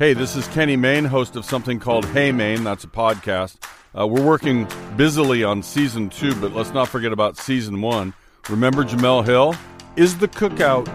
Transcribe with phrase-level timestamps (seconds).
[0.00, 2.64] Hey, this is Kenny Mayne, host of something called Hey Mayne.
[2.64, 3.58] That's a podcast.
[3.94, 8.14] Uh, we're working busily on season two, but let's not forget about season one.
[8.48, 9.54] Remember Jemele Hill?
[9.96, 10.88] Is the cookout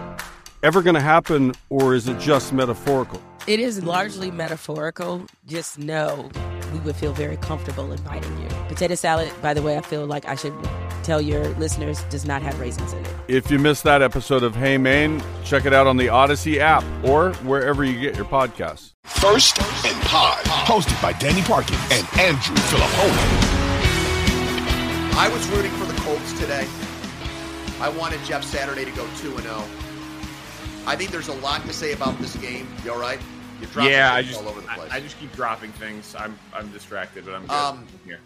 [0.64, 3.22] ever going to happen, or is it just metaphorical?
[3.46, 5.24] It is largely metaphorical.
[5.46, 6.28] Just know
[6.76, 8.48] we would feel very comfortable inviting you.
[8.68, 10.54] Potato salad, by the way, I feel like I should
[11.02, 13.14] tell your listeners, does not have raisins in it.
[13.28, 16.84] If you missed that episode of Hey Mayne, check it out on the Odyssey app
[17.04, 18.92] or wherever you get your podcasts.
[19.04, 23.52] First and Pod, hosted by Danny Parkins and Andrew Fillipponi.
[25.18, 26.66] I was rooting for the Colts today.
[27.80, 29.64] I wanted Jeff Saturday to go 2 0.
[30.86, 32.68] I think there's a lot to say about this game.
[32.84, 33.18] You all right?
[33.60, 34.90] You're dropping yeah, I just all over the place.
[34.90, 36.14] I, I just keep dropping things.
[36.18, 37.50] I'm I'm distracted, but I'm good.
[37.50, 38.20] Um, here.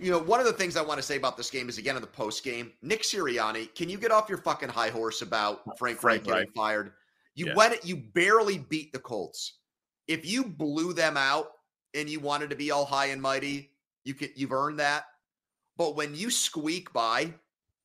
[0.00, 1.96] you know, one of the things I want to say about this game is again
[1.96, 5.62] in the post game, Nick Sirianni, can you get off your fucking high horse about
[5.78, 6.54] Frank, Frank Reich getting Reich.
[6.54, 6.92] fired?
[7.34, 7.54] You Yeah.
[7.54, 9.58] went, you barely beat the Colts.
[10.06, 11.52] If you blew them out
[11.92, 13.72] and you wanted to be all high and mighty,
[14.04, 15.06] you could you've earned that.
[15.76, 17.34] But when you squeak by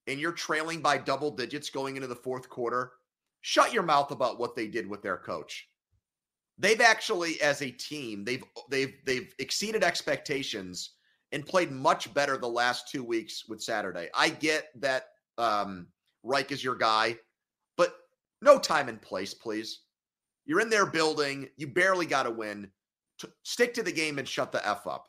[0.08, 2.94] and you're trailing by double digits going into the fourth quarter,
[3.42, 5.69] shut your mouth about what they did with their coach.
[6.60, 10.92] They've actually, as a team, they've they've they've exceeded expectations
[11.32, 14.10] and played much better the last two weeks with Saturday.
[14.14, 15.06] I get that
[15.38, 15.88] um,
[16.24, 17.18] Reich is your guy,
[17.78, 17.94] but
[18.42, 19.82] no time and place, please.
[20.46, 21.48] You're in their building.
[21.58, 22.70] You barely got to win.
[23.22, 25.08] T- stick to the game and shut the f up.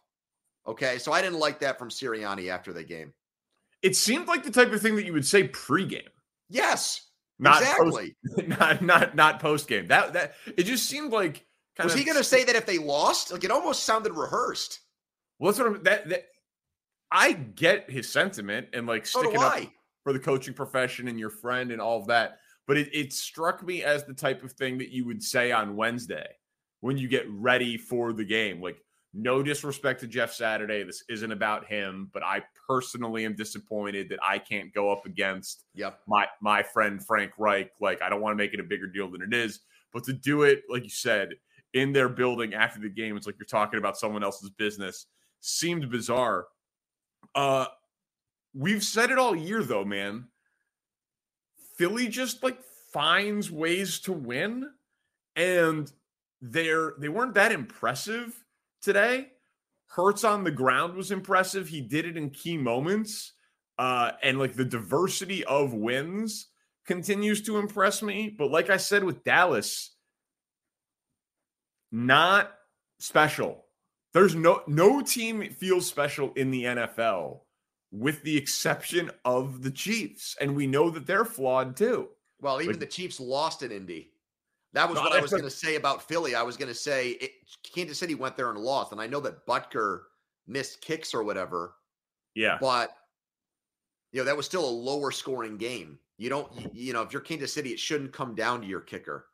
[0.69, 3.13] Okay, so I didn't like that from Sirianni after the game.
[3.83, 6.07] It seemed like the type of thing that you would say pregame,
[6.51, 7.10] Yes,
[7.41, 8.15] not exactly.
[8.37, 9.89] post, not not not postgame.
[9.89, 11.47] That that it just seemed like.
[11.77, 13.33] Kind Was of he going to say that if they lost?
[13.33, 14.81] Like it almost sounded rehearsed.
[15.39, 16.25] Well, that's what I'm, that that.
[17.13, 19.59] I get his sentiment and like So sticking up
[20.05, 22.39] for the coaching profession and your friend and all of that.
[22.67, 25.77] But it, it struck me as the type of thing that you would say on
[25.77, 26.27] Wednesday
[26.81, 28.61] when you get ready for the game.
[28.61, 28.83] Like,
[29.13, 30.85] no disrespect to Jeff Saturday.
[30.85, 35.65] This isn't about him, but I personally am disappointed that I can't go up against
[35.75, 36.01] Yep.
[36.07, 37.73] my my friend Frank Reich.
[37.81, 39.61] Like, I don't want to make it a bigger deal than it is,
[39.93, 41.31] but to do it, like you said,
[41.75, 45.07] in their building after the game, it's like you're talking about someone else's business.
[45.41, 46.47] Seemed bizarre.
[47.35, 47.67] Uh
[48.55, 50.27] we've said it all year though, man.
[51.77, 52.59] Philly just like
[52.93, 54.71] finds ways to win
[55.37, 55.91] and
[56.41, 58.45] they're they weren't that impressive
[58.81, 59.29] today.
[59.87, 61.69] Hurts on the ground was impressive.
[61.69, 63.33] He did it in key moments.
[63.79, 66.49] Uh and like the diversity of wins
[66.87, 69.95] continues to impress me, but like I said with Dallas,
[71.93, 72.53] not
[72.99, 73.65] special.
[74.13, 77.41] There's no no team feels special in the NFL
[77.93, 82.09] with the exception of the Chiefs and we know that they're flawed too.
[82.41, 84.13] Well, even Like- the Chiefs lost in Indy.
[84.73, 86.35] That was No, what I was going to say about Philly.
[86.35, 87.33] I was going to say it,
[87.75, 90.03] Kansas City went there and lost, and I know that Butker
[90.47, 91.75] missed kicks or whatever,
[92.35, 92.59] Yeah.
[92.61, 92.91] but
[94.13, 95.99] you know that was still a lower scoring game.
[96.19, 99.27] You don't, you know, if you're Kansas City, it shouldn't come down to your kicker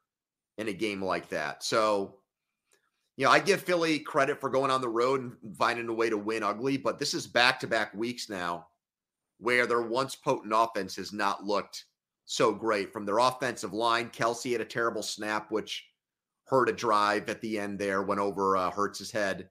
[0.59, 1.63] in a game like that.
[1.65, 2.21] So,
[3.17, 6.09] you know, I give Philly credit for going on the road and finding a way
[6.09, 8.69] to win ugly, but this is back to back weeks now
[9.39, 11.85] where their once potent offense has not looked
[12.27, 14.11] so great from their offensive line.
[14.11, 15.87] Kelce had a terrible snap, which
[16.45, 19.49] hurt a drive at the end there, went over uh, Hurts's head.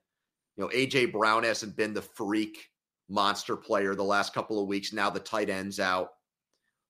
[0.56, 2.70] You know, AJ Brown hasn't been the freak
[3.10, 4.94] monster player the last couple of weeks.
[4.94, 6.10] Now the tight end's out.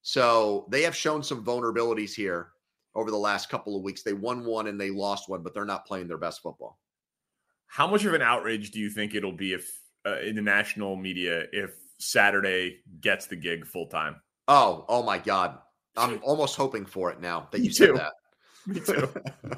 [0.02, 2.50] So they have shown some vulnerabilities here
[2.94, 4.04] over the last couple of weeks.
[4.04, 6.80] They won one and they lost one, but they're not playing their best football.
[7.68, 9.72] How much of an outrage do you think it'll be if
[10.06, 14.16] uh, in the national media if Saturday gets the gig full time?
[14.48, 15.58] Oh, oh my God.
[15.98, 17.94] I'm almost hoping for it now that Me you said too.
[17.94, 18.14] that.
[18.68, 19.10] Me too.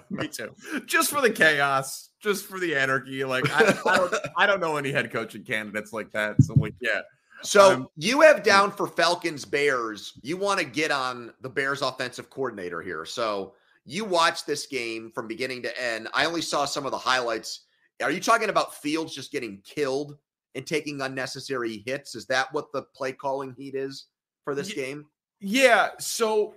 [0.09, 0.53] Me too.
[0.85, 3.23] Just for the chaos, just for the anarchy.
[3.23, 6.41] Like I, I don't, I don't know any head coaching candidates like that.
[6.43, 7.01] So like, yeah,
[7.41, 10.13] So Um, you have down for Falcons Bears.
[10.23, 13.05] You want to get on the Bears offensive coordinator here.
[13.05, 13.53] So
[13.85, 16.09] you watch this game from beginning to end.
[16.13, 17.61] I only saw some of the highlights.
[18.03, 20.17] Are you talking about Fields just getting killed
[20.55, 22.13] and taking unnecessary hits?
[22.13, 24.07] Is that what the play calling heat is
[24.43, 25.05] for this game?
[25.39, 25.89] Yeah.
[25.99, 26.55] So,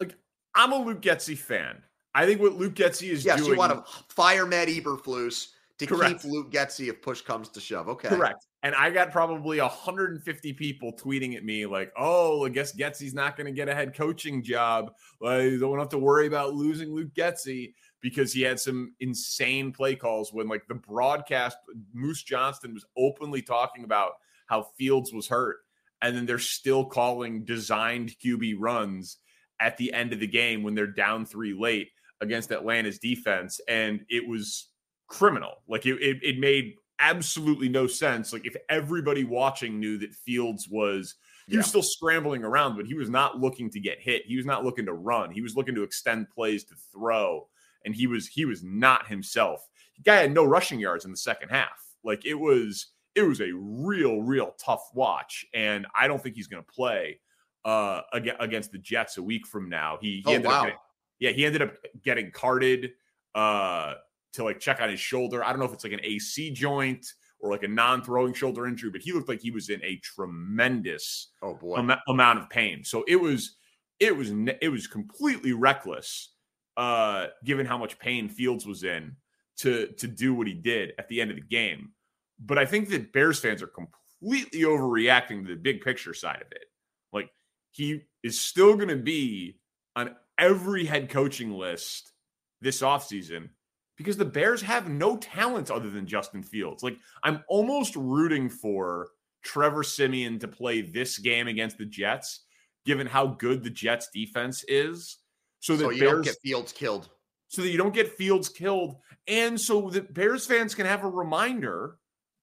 [0.00, 0.16] like,
[0.54, 1.82] I'm a Luke Getsy fan.
[2.14, 3.52] I think what Luke Getsy is Yes, doing.
[3.52, 5.48] you want to fire Matt Eberflus
[5.78, 6.22] to Correct.
[6.22, 7.88] keep Luke Getsy if push comes to shove.
[7.88, 8.08] Okay.
[8.08, 8.46] Correct.
[8.64, 13.36] And I got probably 150 people tweeting at me like, "Oh, I guess Getsy's not
[13.36, 14.92] going to get a head coaching job.
[15.20, 19.70] Like, you don't have to worry about losing Luke Getsy because he had some insane
[19.72, 21.56] play calls when, like, the broadcast,
[21.92, 24.14] Moose Johnston was openly talking about
[24.46, 25.58] how Fields was hurt,
[26.02, 29.18] and then they're still calling designed QB runs
[29.60, 31.88] at the end of the game when they're down three late
[32.20, 34.68] against Atlanta's defense, and it was
[35.08, 35.62] criminal.
[35.68, 38.32] Like it, it, it made absolutely no sense.
[38.32, 41.14] Like if everybody watching knew that Fields was
[41.48, 44.26] he was still scrambling around, but he was not looking to get hit.
[44.26, 45.30] He was not looking to run.
[45.30, 47.48] He was looking to extend plays to throw,
[47.86, 49.66] and he was he was not himself.
[49.96, 51.82] The guy had no rushing yards in the second half.
[52.04, 56.46] Like it was it was a real real tough watch, and I don't think he's
[56.46, 57.20] going to play
[57.64, 59.98] uh against the Jets a week from now.
[60.00, 60.76] He, he Oh, ended up getting,
[61.18, 62.92] yeah he ended up getting carted
[63.34, 63.94] uh
[64.34, 65.42] to like check on his shoulder.
[65.42, 67.06] I don't know if it's like an AC joint
[67.40, 71.32] or like a non-throwing shoulder injury, but he looked like he was in a tremendous
[71.42, 71.88] Oh boy.
[71.90, 72.84] am- amount of pain.
[72.84, 73.56] So it was
[74.00, 76.34] it was it was completely reckless
[76.76, 79.16] uh given how much pain Fields was in
[79.56, 81.92] to to do what he did at the end of the game.
[82.40, 86.52] But I think that Bears fans are completely overreacting to the big picture side of
[86.52, 86.64] it.
[87.12, 87.30] Like
[87.70, 89.58] he is still going to be
[89.96, 92.12] on every head coaching list
[92.60, 93.48] this offseason
[93.96, 96.82] because the Bears have no talent other than Justin Fields.
[96.82, 99.08] Like I'm almost rooting for
[99.42, 102.44] Trevor Siemian to play this game against the Jets,
[102.86, 105.18] given how good the Jets defense is.
[105.60, 107.08] So that so you Bears, don't get Fields killed.
[107.48, 108.96] so that you don't get Fields killed,
[109.26, 111.97] and so that Bears fans can have a reminder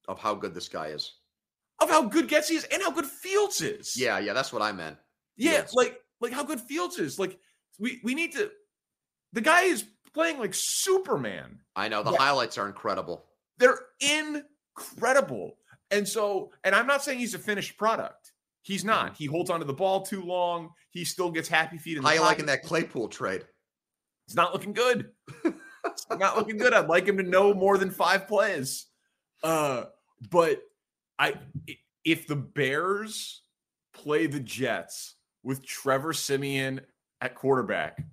[0.08, 1.14] Of how good this guy is.
[1.82, 3.98] of how good Getsy is and how good Fields is.
[3.98, 4.98] Yeah, yeah, that's what I meant.
[5.38, 5.74] Yeah, Fields.
[5.74, 7.20] like like how good Fields is.
[7.20, 7.40] Like
[7.80, 8.52] we we need to.
[9.34, 11.60] The guy is playing like Superman.
[11.76, 12.18] I know the Yeah.
[12.20, 13.26] highlights are incredible.
[13.58, 15.58] They're incredible.
[15.92, 18.32] And so, and I'm not saying he's a finished product.
[18.62, 19.16] He's not.
[19.18, 20.72] He holds onto the ball too long.
[20.90, 23.46] He still gets happy feet in the How you liking that Claypool trade?
[24.28, 25.12] It's not looking good.
[25.86, 26.74] it's not looking good.
[26.74, 28.88] I'd like him to know more than five plays.
[29.44, 29.86] Uh,
[30.30, 30.62] but
[31.20, 31.36] I
[32.04, 33.42] if the Bears
[33.94, 36.82] play the Jets with Trevor Siemian
[37.22, 38.04] at quarterback,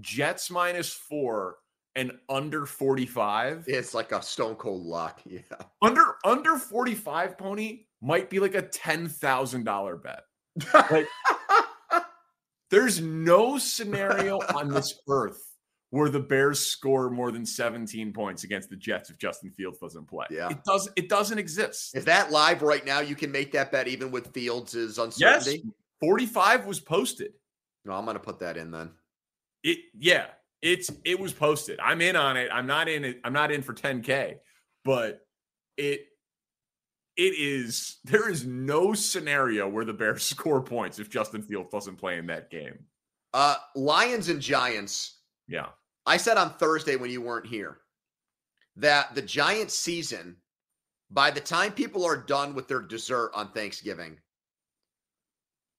[0.00, 1.56] Jets minus four
[1.96, 3.64] and under 45.
[3.66, 5.20] It's like a stone cold lock.
[5.24, 5.40] Yeah.
[5.82, 10.22] Under under 45 pony might be like a $10,000 bet.
[10.90, 11.08] Like
[12.70, 15.55] there's no scenario on this earth
[15.90, 20.06] where the Bears score more than 17 points against the Jets if Justin Fields doesn't
[20.06, 20.26] play.
[20.30, 20.50] Yeah.
[20.50, 21.96] It doesn't it doesn't exist.
[21.96, 23.00] Is that live right now?
[23.00, 24.98] You can make that bet even with Fields' yes.
[24.98, 25.64] uncertainty.
[26.00, 27.32] 45 was posted.
[27.84, 28.90] No, I'm gonna put that in then.
[29.62, 30.26] It yeah,
[30.60, 31.78] it's it was posted.
[31.80, 32.50] I'm in on it.
[32.52, 33.20] I'm not in it.
[33.24, 34.36] I'm not in for 10k,
[34.84, 35.20] but
[35.76, 36.06] it
[37.16, 41.96] it is there is no scenario where the Bears score points if Justin Fields doesn't
[41.96, 42.78] play in that game.
[43.32, 45.15] Uh Lions and Giants.
[45.48, 45.66] Yeah.
[46.06, 47.78] I said on Thursday when you weren't here
[48.76, 50.36] that the Giants season,
[51.10, 54.18] by the time people are done with their dessert on Thanksgiving,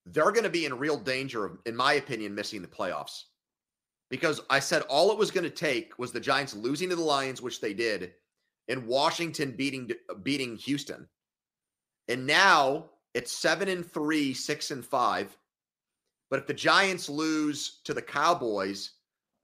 [0.05, 3.23] they're going to be in real danger of, in my opinion, missing the playoffs.
[4.09, 7.01] Because I said all it was going to take was the Giants losing to the
[7.01, 8.13] Lions, which they did,
[8.69, 9.89] and Washington beating
[10.23, 11.07] beating Houston.
[12.07, 15.35] And now it's seven and three, six and five.
[16.29, 18.91] But if the Giants lose to the Cowboys,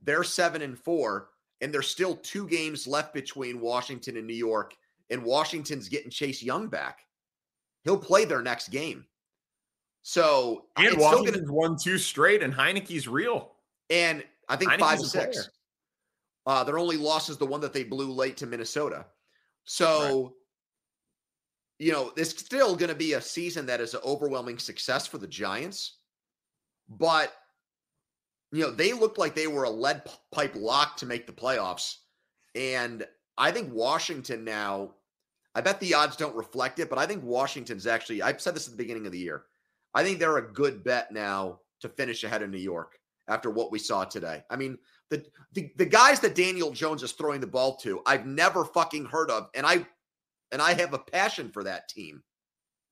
[0.03, 1.29] they're seven and four,
[1.62, 4.75] and there's still two games left between Washington and New York.
[5.10, 7.00] And Washington's getting Chase Young back.
[7.83, 9.05] He'll play their next game.
[10.01, 13.55] So And gonna- Washington's won two straight, and Heinicke's real.
[13.89, 15.50] and I think Heinicke's five and six.
[16.45, 19.05] Uh, their only loss is the one that they blew late to Minnesota.
[19.63, 20.36] So,
[21.79, 25.17] you know, it's still going to be a season that is an overwhelming success for
[25.17, 26.00] the Giants.
[26.89, 27.33] But,
[28.53, 31.95] you know, they looked like they were a lead pipe lock to make the playoffs.
[32.53, 33.03] And
[33.36, 34.91] I think Washington now,
[35.55, 38.67] I bet the odds don't reflect it, but I think Washington's actually, I've said this
[38.67, 39.45] at the beginning of the year.
[39.95, 43.72] I think they're a good bet now to finish ahead of New York after what
[43.72, 44.43] we saw today.
[44.51, 44.77] I mean,
[45.10, 49.05] the, the the guys that Daniel Jones is throwing the ball to, I've never fucking
[49.05, 49.86] heard of, and I
[50.51, 52.24] and I have a passion for that team.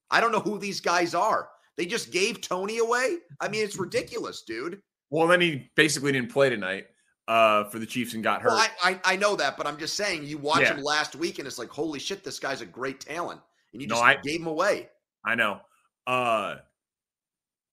[0.09, 1.49] I don't know who these guys are.
[1.77, 3.17] They just gave Toney away.
[3.39, 4.81] I mean, it's ridiculous, dude.
[5.11, 6.87] Well, then he basically didn't play tonight
[7.27, 8.49] uh, for the Chiefs and got hurt.
[8.53, 10.73] Well, I, I I know that, but I'm just saying, you watch Yeah.
[10.75, 13.41] him last week, and it's like, holy shit, this guy's a great talent,
[13.73, 14.89] and you No, just I- gave him away.
[15.25, 15.59] I know.
[16.07, 16.55] Uh,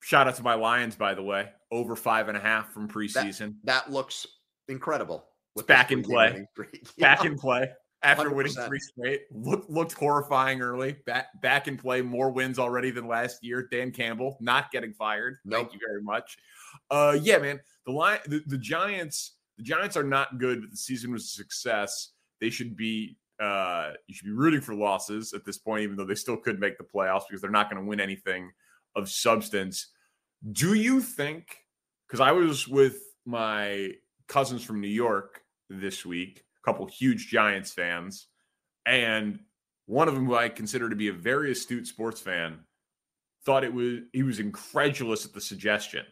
[0.02, 1.50] shout out to my Lions, by the way.
[1.70, 3.54] Over five and a half from preseason.
[3.64, 4.26] That looks
[4.68, 5.24] incredible.
[5.54, 6.46] with back in play.
[6.52, 6.96] streak.
[6.98, 7.70] back in play
[8.02, 8.66] after winning 100%.
[8.66, 9.22] three straight.
[9.32, 10.96] Looked looked horrifying early.
[11.06, 12.00] Back back in play.
[12.02, 13.68] More wins already than last year.
[13.70, 15.38] Dan Campbell not getting fired.
[15.44, 15.60] Nope.
[15.60, 16.38] Thank you very much.
[16.90, 17.60] Uh, yeah, man.
[17.86, 18.18] The line.
[18.26, 19.34] The, the Giants.
[19.56, 22.12] The Giants are not good, but the season was a success.
[22.40, 23.16] They should be.
[23.40, 26.58] Uh, you should be rooting for losses at this point, even though they still could
[26.58, 28.50] make the playoffs because they're not going to win anything
[28.96, 29.88] of substance.
[30.52, 31.56] Do you think?
[32.06, 33.90] Because I was with my
[34.28, 38.26] cousins from New York this week, couple huge Giants fans,
[38.84, 39.38] and
[39.86, 42.58] one of them who I consider to be a very astute sports fan
[43.44, 46.04] thought it was he was incredulous at the suggestion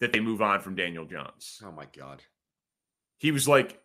[0.00, 1.60] that they move on from Daniel Jones.
[1.64, 2.22] Oh my god.
[3.16, 3.80] He was like,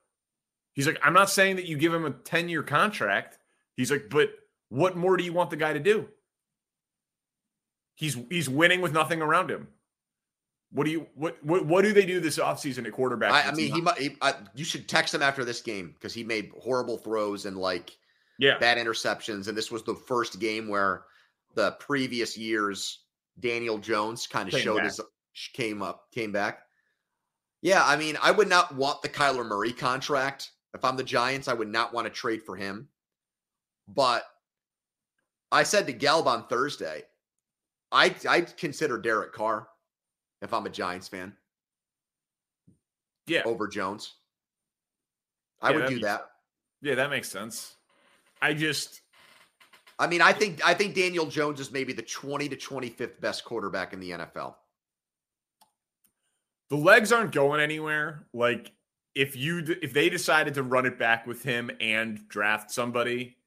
[0.73, 3.39] he's like, I'm not saying that you give him a 10 year contract.
[3.77, 4.29] He's like, but
[4.67, 6.09] what more do you want the guy to do?
[7.95, 9.69] He's he's winning with nothing around him.
[10.73, 13.31] What do you what what, what do they do this offseason at quarterback?
[13.31, 13.97] I, I mean, he, might.
[13.97, 17.55] he I, you should text him after this game because he made horrible throws and
[17.55, 17.95] like
[18.39, 18.57] yeah.
[18.57, 21.03] bad interceptions, and this was the first game where
[21.53, 23.03] the previous years
[23.39, 24.85] Daniel Jones kind of showed back.
[24.85, 24.99] his
[25.53, 26.63] came up came back.
[27.61, 31.47] Yeah, I mean, I would not want the Kyler Murray contract if I'm the Giants.
[31.47, 32.89] I would not want to trade for him,
[33.87, 34.23] but
[35.51, 37.03] I said to Gelb on Thursday,
[37.91, 39.67] I I consider Derek Carr
[40.43, 41.35] if I'm a Giants fan
[43.25, 43.43] Yeah.
[43.45, 44.13] over Jones.
[45.61, 46.29] I Yeah, would that do makes that.
[46.81, 47.77] Yeah, that makes sense.
[48.41, 49.01] I just
[49.99, 53.45] I mean, I think I think Daniel Jones is maybe the 20 to 25th best
[53.45, 54.55] quarterback in the NFL.
[56.69, 58.25] the legs aren't going anywhere.
[58.33, 58.71] Like
[59.15, 63.37] if you if they decided to run it back with him and draft somebody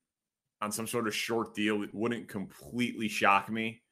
[0.63, 3.83] on some sort of short deal, it wouldn't completely shock me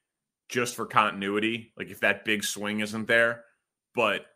[0.49, 1.73] just for continuity.
[1.77, 3.45] Like if that big swing isn't there,
[3.95, 4.27] but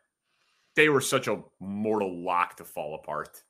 [0.76, 3.42] they were such a mortal lock to fall apart.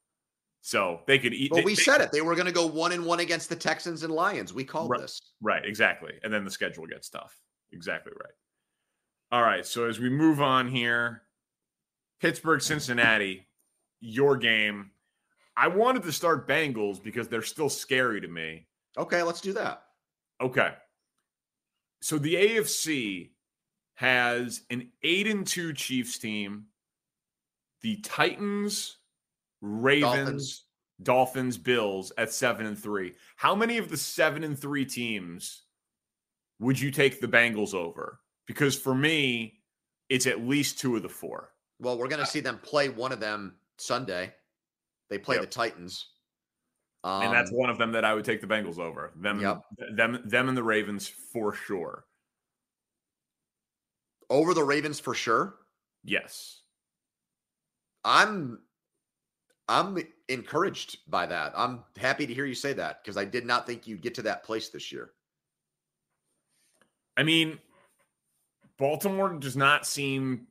[0.61, 1.53] So they could eat.
[1.53, 2.11] Well, we they- said it.
[2.13, 4.53] They were going to go one and one against the Texans and Lions.
[4.53, 5.01] We called Right.
[5.01, 5.21] this.
[5.41, 6.15] Right, exactly.
[6.23, 7.39] And then the schedule gets tough.
[7.73, 8.33] Exactly right.
[9.31, 9.65] All right.
[9.65, 11.23] So as we move on here,
[12.21, 13.47] Pittsburgh, Cincinnati,
[14.01, 14.91] your game.
[15.57, 18.67] I wanted to start Bengals because they're still scary to me.
[18.97, 19.83] Okay, let's do that.
[20.41, 20.73] Okay.
[22.09, 23.33] So the AFC
[23.97, 26.69] has an eight and two Chiefs team,
[27.83, 28.97] the Titans,
[29.61, 30.65] Ravens, Dolphins.
[31.03, 33.13] Dolphins, Bills at seven and three.
[33.37, 35.65] How many of the seven and three teams
[36.61, 38.21] would you take the Bengals over?
[38.47, 39.61] Because for me,
[40.09, 41.51] it's at least two of the four.
[41.79, 44.33] Well, we're going to uh, see them play one of them Sunday.
[45.11, 45.43] They play Yep.
[45.45, 46.07] the Titans.
[47.05, 49.13] Um, and that's one of them that I would take the Bengals over.
[49.17, 49.63] Them, Yep.
[49.95, 52.05] them, them, and the Ravens for sure.
[54.31, 55.57] over the Ravens for sure.
[56.05, 56.61] Yes.
[58.05, 58.61] I'm
[59.69, 61.53] I'm encouraged by that.
[61.57, 64.23] I'm happy to hear you say that because I did not think you'd get to
[64.23, 65.13] that place this year.
[67.17, 67.59] I mean,
[68.79, 70.47] Baltimore does not seem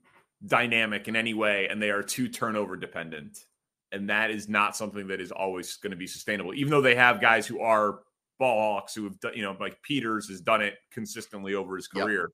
[0.46, 3.46] dynamic in any way, and they are too turnover dependent.
[3.92, 6.96] And that is not something that is always going to be sustainable, even though they
[6.96, 8.00] have guys who are
[8.40, 11.90] ball hawks who have done, you know, like Peters has done it consistently over his
[11.96, 12.06] Yep.
[12.06, 12.32] career,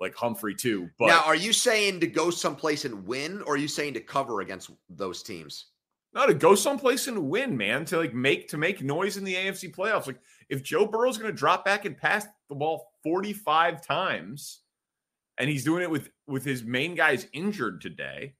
[0.00, 0.88] like Humphrey too.
[0.98, 4.00] But now, are you saying to go someplace and win, or are you saying to
[4.00, 5.66] cover against those teams?
[6.14, 9.34] no, to go someplace and win, man, to like make to make noise in the
[9.34, 10.06] AFC playoffs.
[10.06, 14.60] Like if Joe Burrow's going to drop back and pass the ball 45 times
[15.38, 18.34] and he's doing it with with his main guys injured today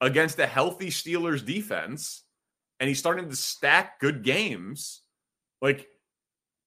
[0.00, 2.24] against a healthy Steelers defense
[2.80, 5.02] and he's starting to stack good games,
[5.62, 5.88] like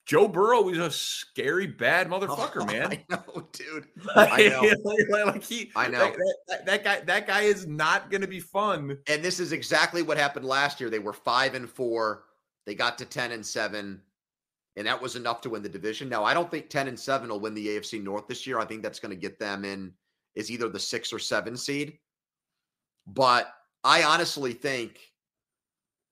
[0.05, 2.91] Joe Burrow is a scary bad oh, motherfucker, man.
[2.91, 3.87] I know, dude.
[4.15, 4.61] Like, I know.
[4.83, 5.99] like, like he, I know.
[5.99, 6.17] That,
[6.47, 8.97] that- that guy, that guy is not going to be fun.
[9.07, 10.89] And this is exactly what happened last year.
[10.89, 12.23] They were five and four.
[12.65, 14.01] They got to 10 and 7,
[14.75, 16.09] and that was enough to win the division.
[16.09, 18.59] Now, I don't think 10 and 7 will win the AFC North this year.
[18.59, 19.93] I think that's going to get them in
[20.35, 21.97] is either the six or seven seed.
[23.07, 24.99] But I honestly think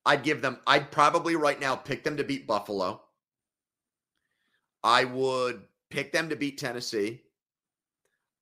[0.06, 3.02] I'd give them, I'd probably right now pick them to beat Buffalo.
[4.82, 7.22] I would pick them to beat Tennessee.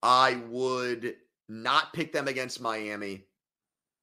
[0.03, 1.17] I would
[1.49, 3.27] not pick them against Miami.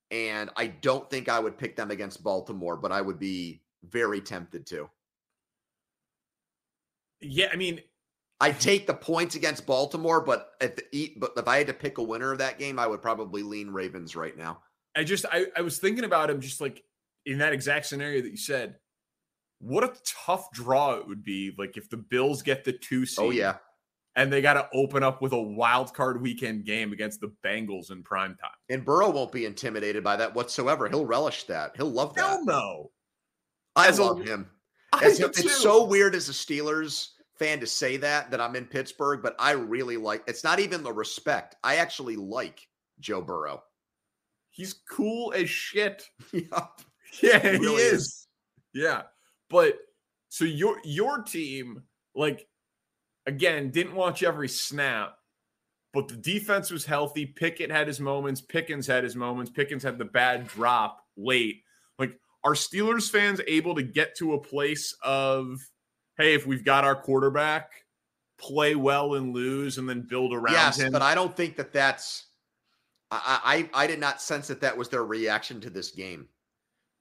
[0.10, 4.20] And I don't think I would pick them against Baltimore, but I would be very
[4.20, 4.90] tempted to.
[7.22, 7.80] Yeah, I mean,
[8.42, 12.00] I'd take the points against Baltimore, but if the, but if I had to pick
[12.00, 14.62] a winner of that game, I would probably lean Ravens right now.
[14.96, 16.84] I just I, I was thinking about him just like
[17.26, 18.78] in that exact scenario that you said.
[19.60, 19.94] What a
[20.26, 23.24] tough draw it would be, like if the Bills get the two seed.
[23.24, 23.58] Oh yeah,
[24.16, 27.92] and they got to open up with a wild card weekend game against the Bengals
[27.92, 28.52] in prime time.
[28.70, 30.90] And Burrow won't be intimidated by that whatsoever.
[30.90, 31.74] He'll relish that.
[31.78, 32.26] He'll love that.
[32.26, 32.92] Hell no.
[33.76, 34.50] I as love a, him.
[35.00, 37.10] As, it's so weird as a Steelers
[37.44, 40.24] fan to say that that I'm in Pittsburgh, but I really like.
[40.28, 41.56] It's not even the respect.
[41.64, 42.68] I actually like
[43.00, 43.64] Joe Burrow.
[44.50, 46.04] He's cool as shit.
[46.34, 46.82] yep.
[47.22, 48.02] Yeah, he, really is.
[48.02, 48.28] is.
[48.74, 49.04] Yeah,
[49.50, 49.78] but
[50.30, 51.84] so your your team
[52.16, 52.48] like
[53.26, 55.16] again, didn't watch every snap,
[55.94, 57.26] but the defense was healthy.
[57.26, 58.42] Pickett had his moments.
[58.42, 59.52] Pickens had his moments.
[59.52, 61.64] Pickens had the bad drop late.
[62.00, 65.60] Like, are Steelers fans able to get to a place of,
[66.22, 67.72] hey, if we've got our quarterback,
[68.40, 70.92] play well and lose, and then build around yes, him?
[70.92, 72.28] but I don't think that that's.
[73.10, 76.28] I, I I did not sense that that was their reaction to this game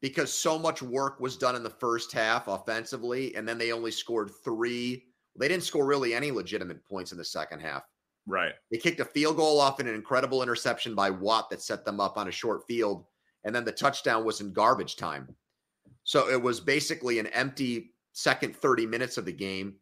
[0.03, 3.91] because so much work was done in the first half offensively, and then they only
[3.91, 5.05] scored three
[5.37, 7.85] they didn't score really any legitimate points in the second half.
[8.27, 8.53] Right.
[8.71, 12.01] They kicked a field goal off in an incredible interception by Watt that set them
[12.01, 13.05] up on a short field.
[13.45, 15.35] And then the touchdown was in garbage time.
[16.05, 19.75] So it was basically an empty second 30 minutes of the game.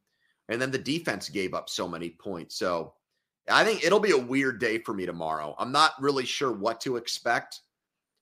[0.48, 2.56] And then the defense gave up so many points.
[2.56, 2.94] So
[3.50, 5.54] I think it'll be a weird day for me tomorrow.
[5.58, 7.60] I'm not really sure what to expect,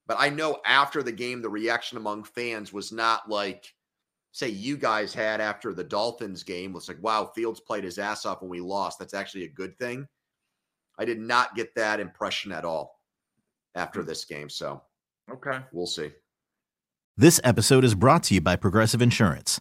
[0.07, 3.73] but I know after the game, the reaction among fans was not like,
[4.33, 8.27] say you guys had after the Dolphins game was like, wow, Fields played his ass
[8.27, 8.99] off when we lost.
[8.99, 10.07] That's actually a good thing.
[10.99, 13.01] I did not get that impression at all
[13.75, 14.07] after hmm.
[14.07, 14.49] this game.
[14.49, 14.83] So,
[15.31, 16.11] okay, we'll see.
[17.17, 19.61] This episode is brought to you by Progressive Insurance.